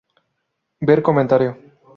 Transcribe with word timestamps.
Ver 0.87 0.99
comentario. 1.03 1.51